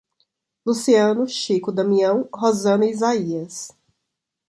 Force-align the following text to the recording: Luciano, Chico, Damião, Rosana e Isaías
Luciano, 0.65 1.27
Chico, 1.27 1.71
Damião, 1.71 2.27
Rosana 2.33 2.87
e 2.87 2.89
Isaías 2.89 3.69